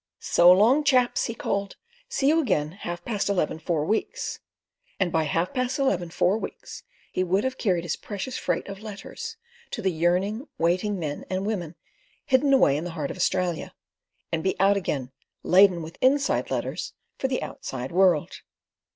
"So 0.19 0.51
long, 0.51 0.83
chaps," 0.83 1.25
he 1.25 1.35
called. 1.35 1.75
"See 2.09 2.25
you 2.29 2.41
again 2.41 2.71
half 2.71 3.05
past 3.05 3.29
eleven 3.29 3.59
four 3.59 3.85
weeks"; 3.85 4.39
and 4.99 5.11
by 5.11 5.25
"half 5.25 5.53
past 5.53 5.77
eleven 5.77 6.09
four 6.09 6.39
weeks" 6.39 6.81
he 7.11 7.23
would 7.23 7.43
have 7.43 7.59
carried 7.59 7.83
his 7.83 7.97
precious 7.97 8.35
freight 8.35 8.67
of 8.67 8.81
letters 8.81 9.37
to 9.69 9.79
the 9.79 9.91
yearning, 9.91 10.47
waiting 10.57 10.97
men 10.97 11.23
and 11.29 11.45
women 11.45 11.75
hidden 12.25 12.51
away 12.51 12.77
in 12.77 12.83
the 12.83 12.89
heart 12.97 13.11
of 13.11 13.17
Australia, 13.17 13.75
and 14.31 14.41
be 14.43 14.59
out 14.59 14.75
again, 14.75 15.11
laden 15.43 15.83
with 15.83 15.99
"inside" 16.01 16.49
letters 16.49 16.93
for 17.19 17.27
the 17.27 17.43
outside 17.43 17.91
world. 17.91 18.41